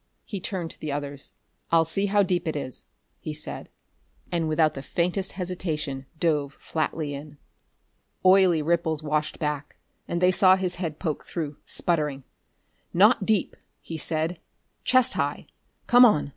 He 0.25 0.39
turned 0.39 0.71
to 0.71 0.79
the 0.79 0.91
others. 0.91 1.31
"I'll 1.71 1.85
see 1.85 2.07
how 2.07 2.23
deep 2.23 2.47
it 2.47 2.55
is," 2.55 2.85
he 3.19 3.35
said, 3.35 3.69
and 4.31 4.49
without 4.49 4.73
the 4.73 4.81
faintest 4.81 5.33
hesitation 5.33 6.07
dove 6.19 6.53
flatly 6.53 7.13
in. 7.13 7.37
Oily 8.25 8.63
ripples 8.63 9.03
washed 9.03 9.37
back, 9.37 9.77
and 10.07 10.19
they 10.19 10.31
saw 10.31 10.55
his 10.55 10.73
head 10.81 10.97
poke 10.97 11.25
through, 11.25 11.57
sputtering. 11.65 12.23
"Not 12.95 13.27
deep," 13.27 13.55
he 13.79 13.99
said. 13.99 14.39
"Chest 14.83 15.13
high. 15.13 15.45
Come 15.85 16.03
on." 16.05 16.29